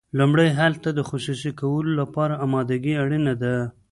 [0.19, 3.55] لومړی هلته د خصوصي کولو لپاره امادګي اړینه ده.